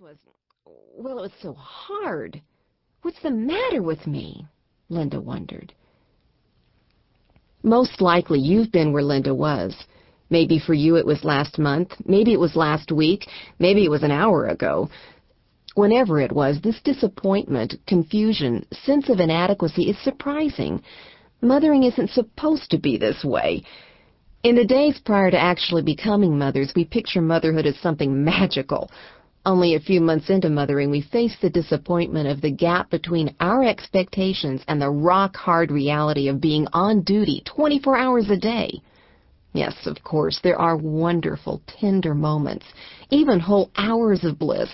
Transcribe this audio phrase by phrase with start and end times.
[0.00, 0.16] was,
[0.64, 2.40] well, it was so hard.
[3.02, 4.46] What's the matter with me?
[4.88, 5.74] Linda wondered.
[7.64, 9.74] Most likely you've been where Linda was.
[10.30, 13.26] Maybe for you it was last month, maybe it was last week,
[13.58, 14.88] maybe it was an hour ago.
[15.74, 20.80] Whenever it was, this disappointment, confusion, sense of inadequacy is surprising.
[21.40, 23.64] Mothering isn't supposed to be this way.
[24.44, 28.90] In the days prior to actually becoming mothers, we picture motherhood as something magical.
[29.48, 33.64] Only a few months into mothering, we face the disappointment of the gap between our
[33.64, 38.82] expectations and the rock-hard reality of being on duty 24 hours a day.
[39.54, 42.66] Yes, of course, there are wonderful, tender moments,
[43.08, 44.68] even whole hours of bliss,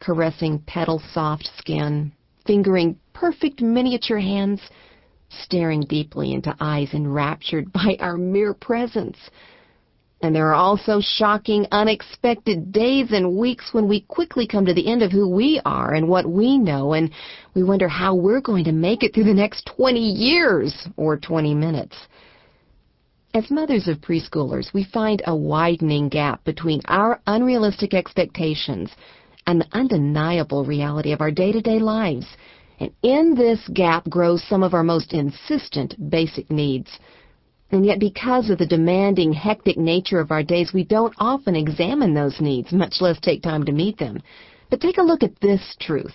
[0.00, 2.10] caressing petal-soft skin,
[2.46, 4.62] fingering perfect miniature hands,
[5.28, 9.18] staring deeply into eyes enraptured by our mere presence.
[10.22, 14.90] And there are also shocking, unexpected days and weeks when we quickly come to the
[14.90, 17.10] end of who we are and what we know, and
[17.54, 21.54] we wonder how we're going to make it through the next 20 years or 20
[21.54, 21.96] minutes.
[23.34, 28.92] As mothers of preschoolers, we find a widening gap between our unrealistic expectations
[29.46, 32.26] and the undeniable reality of our day-to-day lives.
[32.78, 36.88] And in this gap grows some of our most insistent basic needs.
[37.70, 42.14] And yet because of the demanding, hectic nature of our days, we don't often examine
[42.14, 44.22] those needs, much less take time to meet them.
[44.70, 46.14] But take a look at this truth.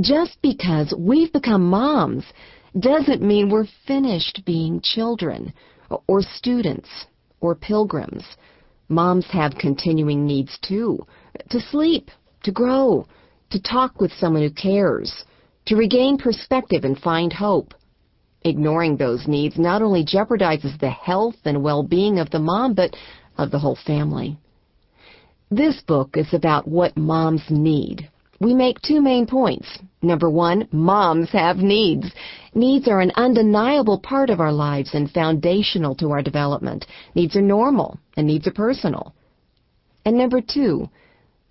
[0.00, 2.24] Just because we've become moms
[2.78, 5.52] doesn't mean we're finished being children
[6.06, 6.88] or students
[7.40, 8.24] or pilgrims.
[8.88, 10.98] Moms have continuing needs too.
[11.50, 12.10] To sleep,
[12.44, 13.06] to grow,
[13.50, 15.24] to talk with someone who cares,
[15.66, 17.74] to regain perspective and find hope.
[18.44, 22.94] Ignoring those needs not only jeopardizes the health and well-being of the mom, but
[23.36, 24.38] of the whole family.
[25.50, 28.08] This book is about what moms need.
[28.40, 29.78] We make two main points.
[30.02, 32.06] Number one, moms have needs.
[32.54, 36.86] Needs are an undeniable part of our lives and foundational to our development.
[37.14, 39.14] Needs are normal and needs are personal.
[40.04, 40.88] And number two,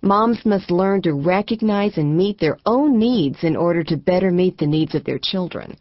[0.00, 4.56] Moms must learn to recognize and meet their own needs in order to better meet
[4.56, 5.76] the needs of their children.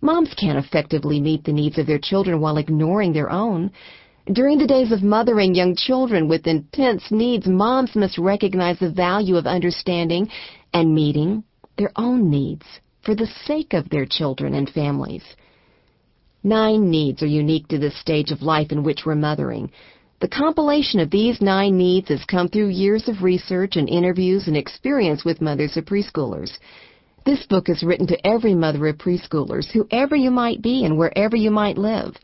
[0.00, 3.70] Moms can't effectively meet the needs of their children while ignoring their own.
[4.32, 9.36] During the days of mothering young children with intense needs, moms must recognize the value
[9.36, 10.28] of understanding
[10.72, 11.44] and meeting
[11.76, 12.64] their own needs
[13.02, 15.24] for the sake of their children and families.
[16.42, 19.70] Nine needs are unique to this stage of life in which we're mothering.
[20.20, 24.56] The compilation of these nine needs has come through years of research and interviews and
[24.56, 26.58] experience with mothers of preschoolers.
[27.26, 31.36] This book is written to every mother of preschoolers, whoever you might be and wherever
[31.36, 32.16] you might live.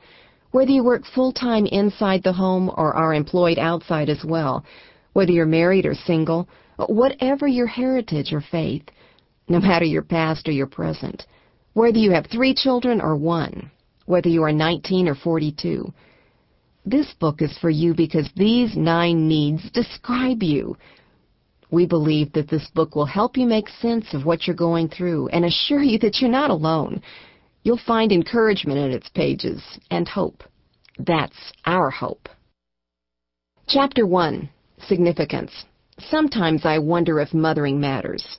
[0.52, 4.64] Whether you work full-time inside the home or are employed outside as well,
[5.12, 6.48] whether you're married or single,
[6.78, 8.84] whatever your heritage or faith,
[9.48, 11.26] no matter your past or your present,
[11.74, 13.70] whether you have three children or one,
[14.06, 15.92] whether you are 19 or 42,
[16.86, 20.76] this book is for you because these nine needs describe you.
[21.70, 25.28] We believe that this book will help you make sense of what you're going through
[25.28, 27.02] and assure you that you're not alone.
[27.62, 30.44] You'll find encouragement in its pages and hope.
[30.98, 32.28] That's our hope.
[33.68, 34.48] Chapter 1
[34.86, 35.64] Significance
[35.98, 38.38] Sometimes I wonder if mothering matters.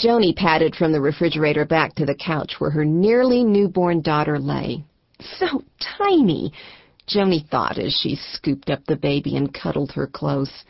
[0.00, 4.84] Joni padded from the refrigerator back to the couch where her nearly newborn daughter lay.
[5.38, 5.62] So
[5.98, 6.52] tiny,
[7.08, 10.64] Joni thought as she scooped up the baby and cuddled her close.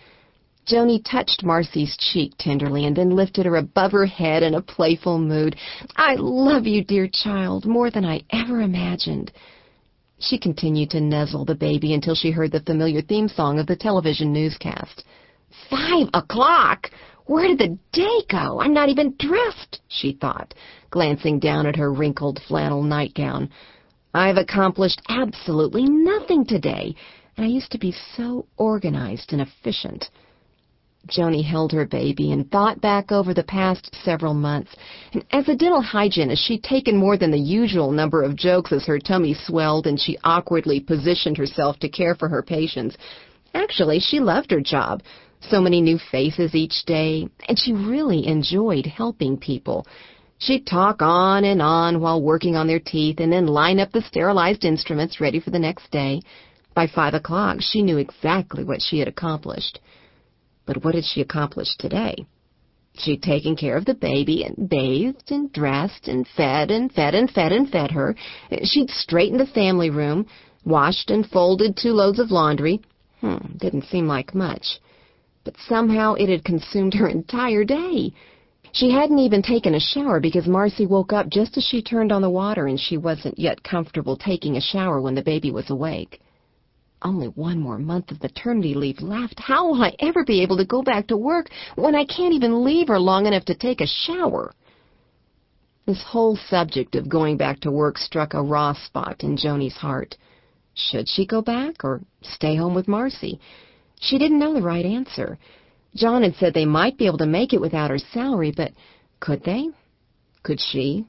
[0.66, 5.18] Joni touched Marcy's cheek tenderly and then lifted her above her head in a playful
[5.18, 5.56] mood.
[5.96, 9.32] I love you, dear child, more than I ever imagined.
[10.20, 13.74] She continued to nuzzle the baby until she heard the familiar theme song of the
[13.74, 15.02] television newscast.
[15.68, 16.90] Five o'clock!
[17.26, 18.60] Where did the day go?
[18.60, 20.54] I'm not even dressed, she thought,
[20.90, 23.50] glancing down at her wrinkled flannel nightgown.
[24.14, 26.94] I've accomplished absolutely nothing today,
[27.36, 30.08] and I used to be so organized and efficient.
[31.08, 34.74] Joni held her baby and thought back over the past several months.
[35.12, 38.86] And as a dental hygienist, she'd taken more than the usual number of jokes as
[38.86, 42.96] her tummy swelled and she awkwardly positioned herself to care for her patients.
[43.54, 45.02] Actually, she loved her job.
[45.40, 49.86] So many new faces each day, and she really enjoyed helping people.
[50.38, 54.02] She'd talk on and on while working on their teeth and then line up the
[54.02, 56.22] sterilized instruments ready for the next day.
[56.74, 59.80] By five o'clock, she knew exactly what she had accomplished.
[60.66, 62.26] But what had she accomplished today?
[62.94, 67.30] She'd taken care of the baby and bathed and dressed and fed and fed and
[67.30, 68.14] fed and fed her.
[68.62, 70.26] She'd straightened the family room,
[70.64, 72.80] washed and folded two loads of laundry.
[73.20, 74.78] Hmm, didn't seem like much.
[75.44, 78.12] but somehow it had consumed her entire day.
[78.72, 82.22] She hadn't even taken a shower because Marcy woke up just as she turned on
[82.22, 86.20] the water and she wasn't yet comfortable taking a shower when the baby was awake.
[87.04, 89.40] Only one more month of maternity leave left.
[89.40, 92.64] How will I ever be able to go back to work when I can't even
[92.64, 94.54] leave her long enough to take a shower?
[95.84, 100.16] This whole subject of going back to work struck a raw spot in Joni's heart.
[100.74, 103.40] Should she go back or stay home with Marcy?
[104.00, 105.38] She didn't know the right answer.
[105.96, 108.72] John had said they might be able to make it without her salary, but
[109.18, 109.68] could they?
[110.44, 111.06] Could she?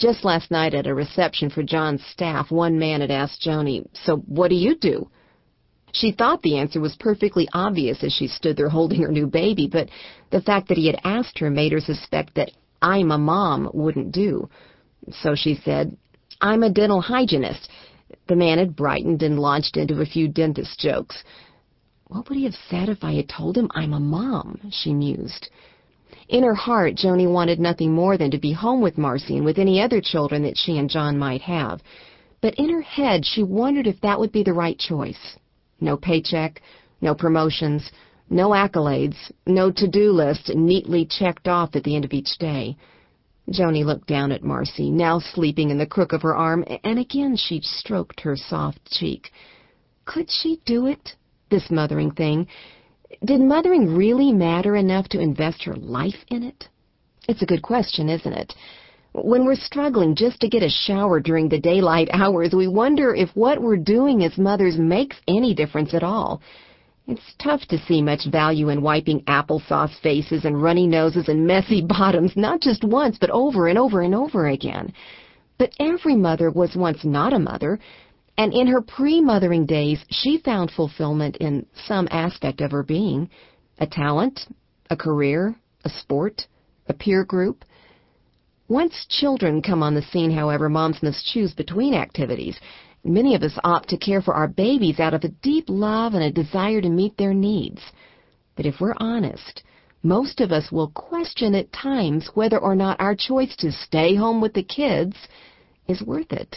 [0.00, 4.16] Just last night at a reception for John's staff, one man had asked Joni, So
[4.16, 5.10] what do you do?
[5.92, 9.68] She thought the answer was perfectly obvious as she stood there holding her new baby,
[9.70, 9.90] but
[10.30, 12.50] the fact that he had asked her made her suspect that
[12.80, 14.48] I'm a mom wouldn't do.
[15.10, 15.94] So she said,
[16.40, 17.68] I'm a dental hygienist.
[18.26, 21.22] The man had brightened and launched into a few dentist jokes.
[22.06, 24.60] What would he have said if I had told him I'm a mom?
[24.70, 25.50] she mused.
[26.28, 29.58] In her heart, Joni wanted nothing more than to be home with Marcy and with
[29.58, 31.82] any other children that she and John might have.
[32.40, 35.36] But in her head, she wondered if that would be the right choice.
[35.80, 36.62] No paycheck,
[37.00, 37.90] no promotions,
[38.28, 39.16] no accolades,
[39.46, 42.76] no to-do list neatly checked off at the end of each day.
[43.50, 47.36] Joni looked down at Marcy, now sleeping in the crook of her arm, and again
[47.36, 49.32] she stroked her soft cheek.
[50.04, 51.16] Could she do it,
[51.50, 52.46] this mothering thing?
[53.24, 56.68] Did mothering really matter enough to invest her life in it?
[57.28, 58.54] It's a good question, isn't it?
[59.12, 63.28] When we're struggling just to get a shower during the daylight hours, we wonder if
[63.34, 66.40] what we're doing as mothers makes any difference at all.
[67.08, 71.82] It's tough to see much value in wiping applesauce faces and runny noses and messy
[71.86, 74.92] bottoms, not just once, but over and over and over again.
[75.58, 77.80] But every mother was once not a mother,
[78.40, 83.28] and in her pre-mothering days, she found fulfillment in some aspect of her being
[83.76, 84.40] a talent,
[84.88, 85.54] a career,
[85.84, 86.46] a sport,
[86.88, 87.66] a peer group.
[88.66, 92.58] Once children come on the scene, however, moms must choose between activities.
[93.04, 96.24] Many of us opt to care for our babies out of a deep love and
[96.24, 97.82] a desire to meet their needs.
[98.56, 99.64] But if we're honest,
[100.02, 104.40] most of us will question at times whether or not our choice to stay home
[104.40, 105.14] with the kids
[105.86, 106.56] is worth it.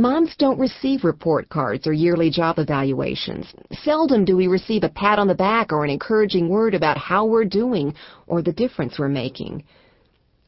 [0.00, 3.52] Moms don't receive report cards or yearly job evaluations.
[3.82, 7.26] Seldom do we receive a pat on the back or an encouraging word about how
[7.26, 7.92] we're doing
[8.26, 9.62] or the difference we're making.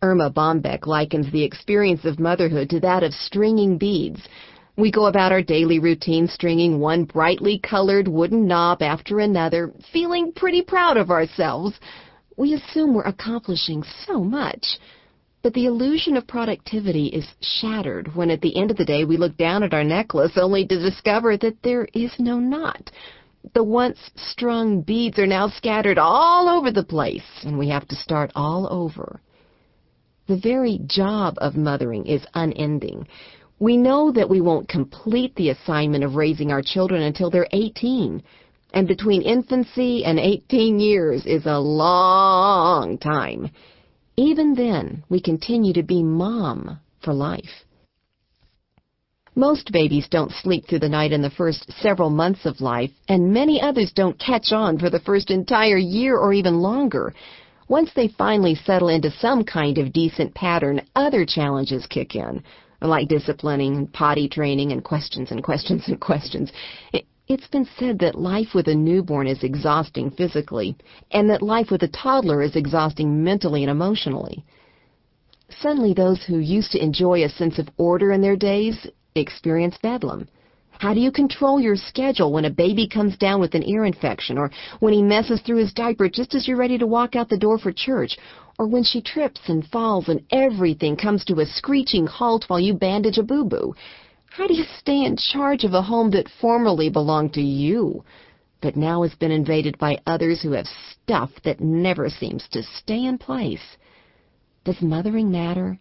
[0.01, 4.27] Erma Bombeck likens the experience of motherhood to that of stringing beads.
[4.79, 10.33] We go about our daily routine stringing one brightly colored wooden knob after another, feeling
[10.33, 11.79] pretty proud of ourselves.
[12.39, 14.79] We assume we're accomplishing so much.
[15.43, 19.17] But the illusion of productivity is shattered when at the end of the day we
[19.17, 22.93] look down at our necklace only to discover that there is no knot.
[23.55, 27.97] The once strung beads are now scattered all over the place, and we have to
[27.97, 29.21] start all over.
[30.29, 33.09] The very job of mothering is unending.
[33.59, 38.23] We know that we won't complete the assignment of raising our children until they're 18.
[38.75, 43.51] And between infancy and 18 years is a long time.
[44.17, 47.65] Even then, we continue to be mom for life.
[49.35, 53.33] Most babies don't sleep through the night in the first several months of life, and
[53.33, 57.15] many others don't catch on for the first entire year or even longer.
[57.69, 62.43] Once they finally settle into some kind of decent pattern, other challenges kick in,
[62.83, 66.53] like disciplining, potty training, and questions and questions and questions.
[67.29, 70.77] It's been said that life with a newborn is exhausting physically,
[71.13, 74.45] and that life with a toddler is exhausting mentally and emotionally.
[75.49, 80.27] Suddenly, those who used to enjoy a sense of order in their days experience bedlam.
[80.71, 84.37] How do you control your schedule when a baby comes down with an ear infection,
[84.37, 84.51] or
[84.81, 87.57] when he messes through his diaper just as you're ready to walk out the door
[87.57, 88.19] for church,
[88.59, 92.75] or when she trips and falls and everything comes to a screeching halt while you
[92.75, 93.75] bandage a boo-boo?
[94.35, 98.03] How do you stay in charge of a home that formerly belonged to you,
[98.63, 103.05] but now has been invaded by others who have stuff that never seems to stay
[103.05, 103.77] in place?
[104.65, 105.79] Does mothering matter?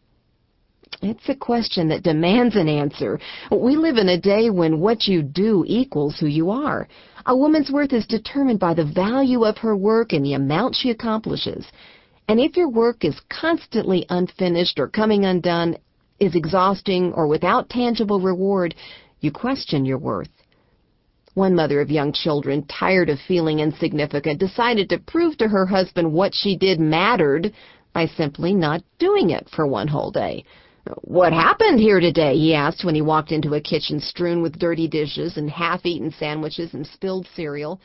[1.02, 3.22] It's a question that demands an answer.
[3.50, 6.90] We live in a day when what you do equals who you are.
[7.28, 10.90] A woman's worth is determined by the value of her work and the amount she
[10.90, 11.66] accomplishes.
[12.28, 15.78] And if your work is constantly unfinished or coming undone,
[16.22, 18.76] is exhausting or without tangible reward,
[19.20, 20.30] you question your worth.
[21.34, 26.14] One mother of young children, tired of feeling insignificant, decided to prove to her husband
[26.14, 27.54] what she did mattered
[27.92, 30.46] by simply not doing it for one whole day.
[31.02, 32.38] What happened here today?
[32.38, 36.74] he asked when he walked into a kitchen strewn with dirty dishes and half-eaten sandwiches
[36.74, 37.82] and spilled cereal.